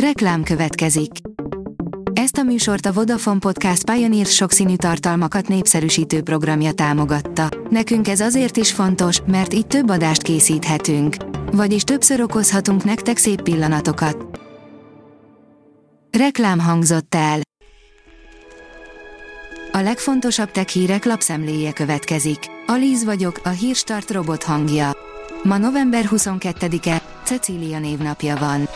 Reklám 0.00 0.42
következik. 0.42 1.10
Ezt 2.12 2.36
a 2.36 2.42
műsort 2.42 2.86
a 2.86 2.92
Vodafone 2.92 3.38
Podcast 3.38 3.90
Pioneer 3.90 4.26
sokszínű 4.26 4.76
tartalmakat 4.76 5.48
népszerűsítő 5.48 6.22
programja 6.22 6.72
támogatta. 6.72 7.48
Nekünk 7.70 8.08
ez 8.08 8.20
azért 8.20 8.56
is 8.56 8.72
fontos, 8.72 9.20
mert 9.26 9.54
így 9.54 9.66
több 9.66 9.90
adást 9.90 10.22
készíthetünk. 10.22 11.16
Vagyis 11.52 11.82
többször 11.82 12.20
okozhatunk 12.20 12.84
nektek 12.84 13.16
szép 13.16 13.42
pillanatokat. 13.42 14.40
Reklám 16.18 16.58
hangzott 16.58 17.14
el. 17.14 17.40
A 19.72 19.78
legfontosabb 19.78 20.50
tech 20.50 20.68
hírek 20.68 21.04
lapszemléje 21.04 21.72
következik. 21.72 22.38
Alíz 22.66 23.04
vagyok, 23.04 23.40
a 23.44 23.48
hírstart 23.48 24.10
robot 24.10 24.42
hangja. 24.42 24.90
Ma 25.42 25.56
november 25.58 26.04
22-e, 26.10 27.02
Cecília 27.24 27.78
névnapja 27.78 28.36
van. 28.36 28.68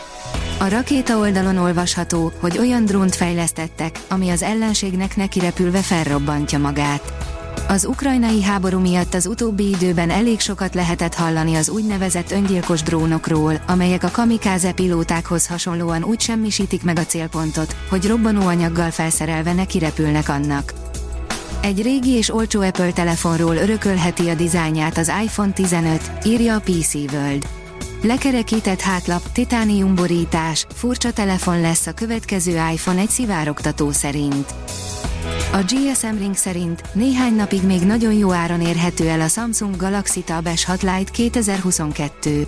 A 0.61 0.69
rakéta 0.69 1.17
oldalon 1.17 1.57
olvasható, 1.57 2.31
hogy 2.39 2.57
olyan 2.57 2.85
drónt 2.85 3.15
fejlesztettek, 3.15 3.99
ami 4.09 4.29
az 4.29 4.43
ellenségnek 4.43 5.15
nekirepülve 5.15 5.79
felrobbantja 5.79 6.59
magát. 6.59 7.13
Az 7.67 7.85
ukrajnai 7.85 8.43
háború 8.43 8.79
miatt 8.79 9.13
az 9.13 9.25
utóbbi 9.25 9.69
időben 9.69 10.09
elég 10.09 10.39
sokat 10.39 10.73
lehetett 10.73 11.13
hallani 11.13 11.55
az 11.55 11.69
úgynevezett 11.69 12.31
öngyilkos 12.31 12.83
drónokról, 12.83 13.61
amelyek 13.67 14.03
a 14.03 14.11
kamikáze 14.11 14.71
pilótákhoz 14.71 15.47
hasonlóan 15.47 16.03
úgy 16.03 16.21
semmisítik 16.21 16.83
meg 16.83 16.97
a 16.97 17.05
célpontot, 17.05 17.75
hogy 17.89 18.07
robbanóanyaggal 18.07 18.91
felszerelve 18.91 19.53
nekirepülnek 19.53 20.29
annak. 20.29 20.73
Egy 21.61 21.81
régi 21.81 22.11
és 22.11 22.33
olcsó 22.33 22.61
Apple 22.61 22.91
telefonról 22.91 23.55
örökölheti 23.55 24.29
a 24.29 24.33
dizájnját 24.33 24.97
az 24.97 25.11
iPhone 25.23 25.51
15, 25.51 26.11
írja 26.25 26.55
a 26.55 26.59
PC 26.59 26.93
World. 26.93 27.60
Lekerekített 28.03 28.81
hátlap, 28.81 29.31
titánium 29.31 29.95
borítás, 29.95 30.65
furcsa 30.75 31.13
telefon 31.13 31.61
lesz 31.61 31.87
a 31.87 31.91
következő 31.91 32.51
iPhone 32.51 32.99
egy 32.99 33.09
szivárogtató 33.09 33.91
szerint. 33.91 34.53
A 35.51 35.57
GSM 35.57 36.17
Ring 36.17 36.35
szerint 36.35 36.81
néhány 36.93 37.35
napig 37.35 37.63
még 37.63 37.81
nagyon 37.81 38.13
jó 38.13 38.31
áron 38.31 38.61
érhető 38.61 39.07
el 39.07 39.21
a 39.21 39.27
Samsung 39.27 39.75
Galaxy 39.75 40.21
Tab 40.21 40.47
S6 40.49 40.81
Lite 40.81 41.11
2022. 41.11 42.47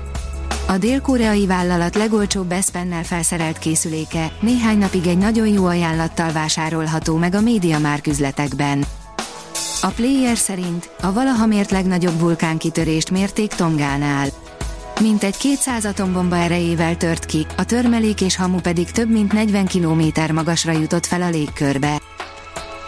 A 0.68 0.78
dél-koreai 0.78 1.46
vállalat 1.46 1.96
legolcsóbb 1.96 2.54
S 2.62 2.70
Pen-nel 2.70 3.04
felszerelt 3.04 3.58
készüléke 3.58 4.32
néhány 4.40 4.78
napig 4.78 5.08
egy 5.08 5.18
nagyon 5.18 5.48
jó 5.48 5.66
ajánlattal 5.66 6.32
vásárolható 6.32 7.18
meg 7.18 7.36
a 7.36 7.42
média 7.42 7.80
üzletekben. 8.08 8.86
A 9.82 9.88
player 9.88 10.38
szerint 10.38 10.90
a 11.02 11.14
valaha 11.14 11.46
mért 11.46 11.72
legnagyobb 11.72 12.20
vulkánkitörést 12.20 13.12
mérték 13.12 13.54
Tongánál. 13.54 14.28
Mint 15.00 15.24
egy 15.24 15.38
200 15.38 15.86
atombomba 15.86 16.36
erejével 16.36 16.98
tört 16.98 17.26
ki, 17.26 17.46
a 17.58 17.66
törmelék 17.66 18.22
és 18.22 18.36
hamu 18.36 18.60
pedig 18.60 18.92
több 18.92 19.10
mint 19.10 19.34
40 19.34 19.68
km 19.68 20.34
magasra 20.34 20.72
jutott 20.72 21.06
fel 21.06 21.22
a 21.22 21.30
légkörbe. 21.30 22.02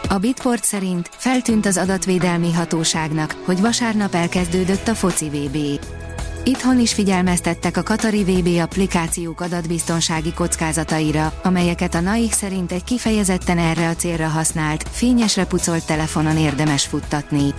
A 0.10 0.18
Bitport 0.18 0.64
szerint 0.64 1.10
feltűnt 1.18 1.66
az 1.66 1.78
adatvédelmi 1.78 2.54
hatóságnak, 2.54 3.36
hogy 3.46 3.62
vasárnap 3.62 4.14
elkezdődött 4.14 4.88
a 4.88 4.96
foci 4.96 5.30
VB. 5.30 5.58
Itthon 6.44 6.80
is 6.80 6.94
figyelmeztettek 6.94 7.78
a 7.78 7.84
Katari 7.84 8.24
VB 8.24 8.60
applikációk 8.60 9.42
adatbiztonsági 9.42 10.34
kockázataira, 10.34 11.40
amelyeket 11.44 11.96
a 11.96 12.00
NAIK 12.00 12.32
szerint 12.32 12.72
egy 12.72 12.84
kifejezetten 12.84 13.58
erre 13.58 13.90
a 13.90 13.96
célra 13.96 14.28
használt, 14.28 14.90
fényesre 14.92 15.46
pucolt 15.46 15.86
telefonon 15.86 16.38
érdemes 16.38 16.86
futtatni. 16.86 17.54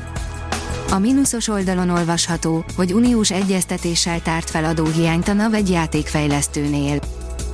A 0.90 0.98
mínuszos 0.98 1.48
oldalon 1.48 1.90
olvasható, 1.90 2.64
hogy 2.76 2.92
uniós 2.92 3.30
egyeztetéssel 3.30 4.22
tárt 4.22 4.50
fel 4.50 4.64
adóhiányt 4.64 5.28
a 5.28 5.32
NAV 5.32 5.54
egy 5.54 5.70
játékfejlesztőnél. 5.70 6.98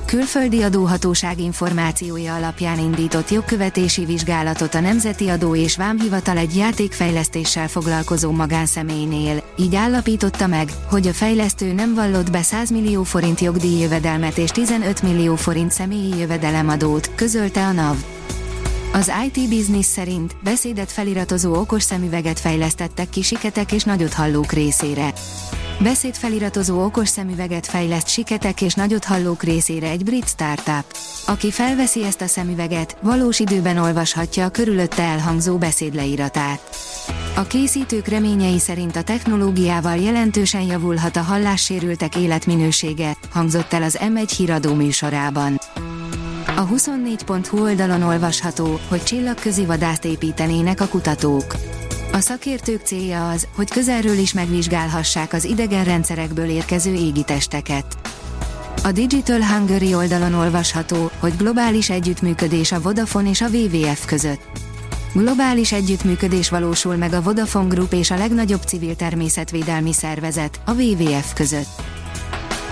Külföldi 0.05 0.61
adóhatóság 0.61 1.39
információja 1.39 2.35
alapján 2.35 2.79
indított 2.79 3.29
jogkövetési 3.29 4.05
vizsgálatot 4.05 4.75
a 4.75 4.79
Nemzeti 4.79 5.29
Adó 5.29 5.55
és 5.55 5.77
Vámhivatal 5.77 6.37
egy 6.37 6.55
játékfejlesztéssel 6.55 7.67
foglalkozó 7.67 8.31
magánszemélynél, 8.31 9.43
így 9.57 9.75
állapította 9.75 10.47
meg, 10.47 10.69
hogy 10.89 11.07
a 11.07 11.13
fejlesztő 11.13 11.73
nem 11.73 11.93
vallott 11.93 12.31
be 12.31 12.41
100 12.41 12.69
millió 12.69 13.03
forint 13.03 13.39
jogdíjjövedelmet 13.39 14.37
és 14.37 14.49
15 14.49 15.01
millió 15.01 15.35
forint 15.35 15.71
személyi 15.71 16.17
jövedelemadót, 16.17 17.15
közölte 17.15 17.65
a 17.65 17.71
NAV. 17.71 17.95
Az 18.95 19.11
IT 19.25 19.49
Business 19.49 19.85
szerint 19.85 20.35
beszédet 20.43 20.91
feliratozó 20.91 21.55
okos 21.55 21.83
szemüveget 21.83 22.39
fejlesztettek 22.39 23.09
ki 23.09 23.21
siketek 23.21 23.71
és 23.71 23.83
nagyot 23.83 24.13
hallók 24.13 24.51
részére. 24.51 25.13
Beszédfeliratozó 25.79 26.83
okos 26.83 27.07
szemüveget 27.07 27.67
fejleszt 27.67 28.07
siketek 28.07 28.61
és 28.61 28.73
nagyot 28.73 29.03
hallók 29.03 29.43
részére 29.43 29.89
egy 29.89 30.03
brit 30.03 30.27
startup. 30.27 30.85
Aki 31.25 31.51
felveszi 31.51 32.03
ezt 32.03 32.21
a 32.21 32.27
szemüveget, 32.27 32.97
valós 33.01 33.39
időben 33.39 33.77
olvashatja 33.77 34.45
a 34.45 34.49
körülötte 34.49 35.03
elhangzó 35.03 35.57
beszédleiratát. 35.57 36.59
A 37.35 37.43
készítők 37.43 38.07
reményei 38.07 38.59
szerint 38.59 38.95
a 38.95 39.03
technológiával 39.03 39.95
jelentősen 39.95 40.61
javulhat 40.61 41.15
a 41.15 41.21
hallássérültek 41.21 42.15
életminősége, 42.15 43.17
hangzott 43.31 43.73
el 43.73 43.83
az 43.83 43.97
M1 44.01 44.31
híradó 44.37 44.73
műsorában. 44.73 45.59
A 46.55 46.67
24.hu 46.67 47.61
oldalon 47.61 48.01
olvasható, 48.01 48.79
hogy 48.87 49.03
csillagközi 49.03 49.65
vadászt 49.65 50.05
építenének 50.05 50.81
a 50.81 50.87
kutatók. 50.87 51.55
A 52.11 52.19
szakértők 52.19 52.81
célja 52.85 53.29
az, 53.29 53.47
hogy 53.55 53.69
közelről 53.69 54.17
is 54.17 54.33
megvizsgálhassák 54.33 55.33
az 55.33 55.45
idegen 55.45 55.83
rendszerekből 55.83 56.49
érkező 56.49 56.93
égitesteket. 56.93 57.85
A 58.83 58.91
Digital 58.91 59.41
Hungary 59.41 59.95
oldalon 59.95 60.33
olvasható, 60.33 61.11
hogy 61.19 61.37
globális 61.37 61.89
együttműködés 61.89 62.71
a 62.71 62.81
Vodafone 62.81 63.29
és 63.29 63.41
a 63.41 63.47
WWF 63.47 64.05
között. 64.05 64.41
Globális 65.13 65.71
együttműködés 65.71 66.49
valósul 66.49 66.95
meg 66.95 67.13
a 67.13 67.21
Vodafone 67.21 67.67
Group 67.67 67.93
és 67.93 68.11
a 68.11 68.17
legnagyobb 68.17 68.61
civil 68.61 68.95
természetvédelmi 68.95 69.93
szervezet, 69.93 70.59
a 70.65 70.73
WWF 70.73 71.33
között. 71.33 71.81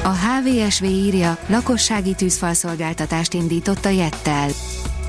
A 0.03 0.09
HVSV 0.09 0.83
írja, 0.83 1.37
lakossági 1.47 2.13
tűzfalszolgáltatást 2.13 3.33
indított 3.33 3.85
a 3.85 3.89
Jettel. 3.89 4.49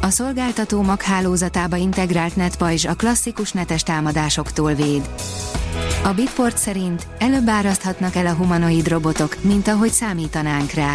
A 0.01 0.09
szolgáltató 0.11 0.83
maghálózatába 0.83 1.77
integrált 1.77 2.37
netpajzs 2.37 2.85
a 2.85 2.95
klasszikus 2.95 3.53
netes 3.53 3.83
támadásoktól 3.83 4.75
véd. 4.75 5.11
A 6.05 6.13
Bitport 6.13 6.59
szerint 6.59 7.07
előbb 7.19 7.49
áraszthatnak 7.49 8.15
el 8.15 8.27
a 8.27 8.35
humanoid 8.35 8.89
robotok, 8.89 9.37
mint 9.41 9.69
ahogy 9.69 9.91
számítanánk 9.91 10.71
rá. 10.71 10.95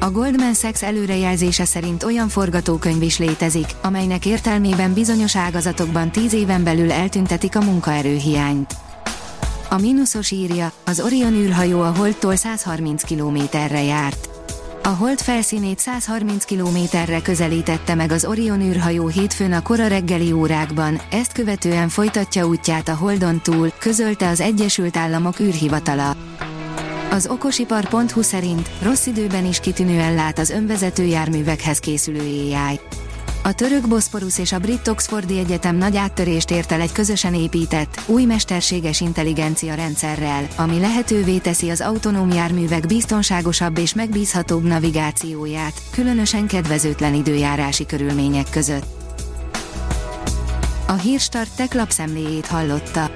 A 0.00 0.10
Goldman 0.10 0.54
Sachs 0.54 0.82
előrejelzése 0.82 1.64
szerint 1.64 2.02
olyan 2.02 2.28
forgatókönyv 2.28 3.02
is 3.02 3.18
létezik, 3.18 3.66
amelynek 3.82 4.26
értelmében 4.26 4.92
bizonyos 4.92 5.36
ágazatokban 5.36 6.10
tíz 6.10 6.32
éven 6.32 6.64
belül 6.64 6.92
eltüntetik 6.92 7.56
a 7.56 7.60
munkaerőhiányt. 7.60 8.74
A 9.68 9.78
mínuszos 9.78 10.30
írja, 10.30 10.72
az 10.84 11.00
Orion 11.00 11.32
űrhajó 11.32 11.80
a 11.80 11.94
Holdtól 11.96 12.36
130 12.36 13.02
kilométerre 13.02 13.82
járt. 13.82 14.28
A 14.82 14.88
hold 14.88 15.20
felszínét 15.20 15.78
130 15.78 16.44
kilométerre 16.44 17.22
közelítette 17.22 17.94
meg 17.94 18.12
az 18.12 18.24
Orion 18.24 18.60
űrhajó 18.60 19.06
hétfőn 19.06 19.52
a 19.52 19.62
kora 19.62 19.86
reggeli 19.86 20.32
órákban, 20.32 21.00
ezt 21.10 21.32
követően 21.32 21.88
folytatja 21.88 22.46
útját 22.46 22.88
a 22.88 22.94
Holdon 22.94 23.40
túl, 23.42 23.72
közölte 23.78 24.28
az 24.28 24.40
Egyesült 24.40 24.96
Államok 24.96 25.40
űrhivatala. 25.40 26.16
Az 27.10 27.26
okosipar.hu 27.26 28.22
szerint 28.22 28.70
rossz 28.82 29.06
időben 29.06 29.44
is 29.44 29.60
kitűnően 29.60 30.14
lát 30.14 30.38
az 30.38 30.50
önvezető 30.50 31.02
járművekhez 31.02 31.78
készülő 31.78 32.20
AI. 32.20 32.80
A 33.46 33.52
török 33.52 33.88
Boszporusz 33.88 34.38
és 34.38 34.52
a 34.52 34.58
brit 34.58 34.88
Oxfordi 34.88 35.38
Egyetem 35.38 35.76
nagy 35.76 35.96
áttörést 35.96 36.50
ért 36.50 36.72
el 36.72 36.80
egy 36.80 36.92
közösen 36.92 37.34
épített, 37.34 38.00
új 38.06 38.24
mesterséges 38.24 39.00
intelligencia 39.00 39.74
rendszerrel, 39.74 40.46
ami 40.56 40.78
lehetővé 40.78 41.38
teszi 41.38 41.70
az 41.70 41.80
autonóm 41.80 42.30
járművek 42.30 42.86
biztonságosabb 42.86 43.78
és 43.78 43.94
megbízhatóbb 43.94 44.62
navigációját, 44.62 45.82
különösen 45.90 46.46
kedvezőtlen 46.46 47.14
időjárási 47.14 47.86
körülmények 47.86 48.50
között. 48.50 48.86
A 50.86 50.92
Hírstart 50.92 51.56
tech 51.56 51.74
lapszemléjét 51.74 52.46
hallotta. 52.46 53.15